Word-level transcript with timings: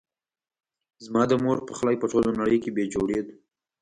زما 1.05 1.23
د 1.27 1.33
مور 1.43 1.57
پخلی 1.67 1.95
په 1.99 2.07
ټوله 2.11 2.31
نړۍ 2.39 2.57
کې 2.63 2.69
بي 2.75 2.85
جوړي 2.93 3.19
ده 3.25 3.33